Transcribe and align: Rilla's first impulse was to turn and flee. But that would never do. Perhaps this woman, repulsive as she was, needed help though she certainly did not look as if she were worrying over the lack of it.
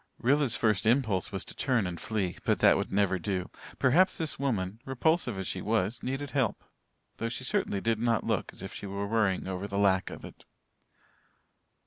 Rilla's 0.17 0.55
first 0.55 0.87
impulse 0.87 1.31
was 1.31 1.45
to 1.45 1.53
turn 1.55 1.85
and 1.85 2.01
flee. 2.01 2.37
But 2.43 2.57
that 2.57 2.75
would 2.75 2.91
never 2.91 3.19
do. 3.19 3.51
Perhaps 3.77 4.17
this 4.17 4.39
woman, 4.39 4.79
repulsive 4.83 5.37
as 5.37 5.45
she 5.45 5.61
was, 5.61 6.01
needed 6.01 6.31
help 6.31 6.63
though 7.17 7.29
she 7.29 7.43
certainly 7.43 7.81
did 7.81 7.99
not 7.99 8.23
look 8.23 8.49
as 8.51 8.63
if 8.63 8.73
she 8.73 8.87
were 8.87 9.05
worrying 9.05 9.47
over 9.47 9.67
the 9.67 9.77
lack 9.77 10.09
of 10.09 10.25
it. 10.25 10.43